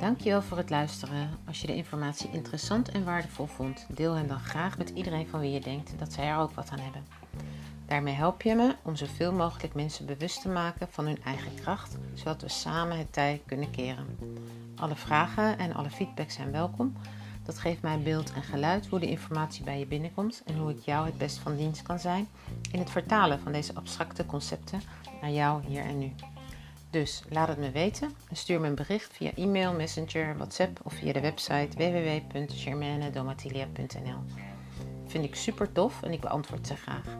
Dankjewel 0.08 0.42
voor 0.42 0.56
het 0.56 0.70
luisteren. 0.70 1.30
Als 1.46 1.60
je 1.60 1.66
de 1.66 1.74
informatie 1.74 2.30
interessant 2.30 2.88
en 2.88 3.04
waardevol 3.04 3.46
vond, 3.46 3.86
deel 3.88 4.14
hem 4.14 4.28
dan 4.28 4.40
graag 4.40 4.78
met 4.78 4.88
iedereen 4.88 5.28
van 5.28 5.40
wie 5.40 5.50
je 5.50 5.60
denkt 5.60 5.98
dat 5.98 6.12
zij 6.12 6.26
er 6.26 6.36
ook 6.36 6.52
wat 6.52 6.70
aan 6.70 6.78
hebben. 6.78 7.06
Daarmee 7.86 8.14
help 8.14 8.42
je 8.42 8.54
me 8.54 8.74
om 8.82 8.96
zoveel 8.96 9.32
mogelijk 9.32 9.74
mensen 9.74 10.06
bewust 10.06 10.42
te 10.42 10.48
maken 10.48 10.88
van 10.90 11.06
hun 11.06 11.22
eigen 11.24 11.54
kracht, 11.54 11.96
zodat 12.14 12.42
we 12.42 12.48
samen 12.48 12.98
het 12.98 13.12
tij 13.12 13.42
kunnen 13.46 13.70
keren. 13.70 14.06
Alle 14.76 14.96
vragen 14.96 15.58
en 15.58 15.74
alle 15.74 15.90
feedback 15.90 16.30
zijn 16.30 16.52
welkom. 16.52 16.96
Dat 17.42 17.58
geeft 17.58 17.82
mij 17.82 17.98
beeld 17.98 18.32
en 18.32 18.42
geluid 18.42 18.86
hoe 18.86 18.98
de 18.98 19.10
informatie 19.10 19.64
bij 19.64 19.78
je 19.78 19.86
binnenkomt 19.86 20.42
en 20.46 20.56
hoe 20.56 20.70
ik 20.70 20.78
jou 20.84 21.06
het 21.06 21.18
best 21.18 21.38
van 21.38 21.56
dienst 21.56 21.82
kan 21.82 21.98
zijn 21.98 22.28
in 22.72 22.78
het 22.78 22.90
vertalen 22.90 23.40
van 23.40 23.52
deze 23.52 23.74
abstracte 23.74 24.26
concepten 24.26 24.80
naar 25.20 25.30
jou 25.30 25.62
hier 25.66 25.82
en 25.82 25.98
nu. 25.98 26.12
Dus 26.90 27.22
laat 27.28 27.48
het 27.48 27.58
me 27.58 27.70
weten 27.70 28.14
en 28.28 28.36
stuur 28.36 28.60
me 28.60 28.66
een 28.66 28.74
bericht 28.74 29.12
via 29.12 29.34
e-mail, 29.34 29.72
messenger, 29.72 30.36
WhatsApp 30.36 30.80
of 30.84 30.92
via 30.92 31.12
de 31.12 31.20
website 31.20 31.68
www.germanedomatilia.nl. 31.76 34.18
Vind 35.06 35.24
ik 35.24 35.34
super 35.34 35.72
tof 35.72 36.02
en 36.02 36.12
ik 36.12 36.20
beantwoord 36.20 36.66
ze 36.66 36.76
graag. 36.76 37.16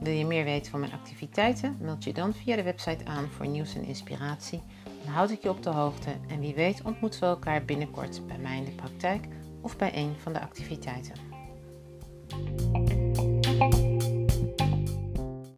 Wil 0.00 0.12
je 0.12 0.26
meer 0.26 0.44
weten 0.44 0.70
van 0.70 0.80
mijn 0.80 0.92
activiteiten? 0.92 1.76
Meld 1.80 2.04
je 2.04 2.12
dan 2.12 2.34
via 2.34 2.56
de 2.56 2.62
website 2.62 3.04
aan 3.04 3.28
voor 3.28 3.46
nieuws 3.46 3.74
en 3.74 3.84
inspiratie. 3.84 4.62
Dan 5.04 5.12
houd 5.12 5.30
ik 5.30 5.42
je 5.42 5.50
op 5.50 5.62
de 5.62 5.70
hoogte 5.70 6.10
en 6.28 6.40
wie 6.40 6.54
weet 6.54 6.82
ontmoeten 6.82 7.20
we 7.20 7.26
elkaar 7.26 7.64
binnenkort 7.64 8.26
bij 8.26 8.38
mij 8.38 8.56
in 8.56 8.64
de 8.64 8.70
praktijk 8.70 9.26
of 9.60 9.76
bij 9.76 9.96
een 9.96 10.14
van 10.22 10.32
de 10.32 10.40
activiteiten. 10.40 11.27